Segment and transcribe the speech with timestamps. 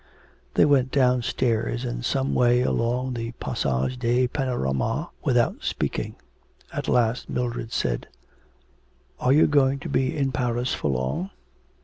[0.55, 6.15] They went downstairs and some way along the Passage des Panoramas without speaking.
[6.73, 8.07] At last Mildred said:
[9.19, 11.29] 'Are you going to be in Paris for long?'